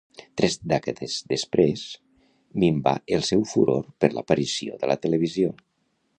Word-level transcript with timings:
Tres 0.39 0.53
dècades 0.71 1.17
després, 1.33 1.83
minva 2.65 2.95
el 3.19 3.27
seu 3.31 3.45
furor 3.53 3.87
per 4.05 4.11
l'aparició 4.19 4.81
de 4.83 4.91
la 4.95 4.99
televisió. 5.07 5.55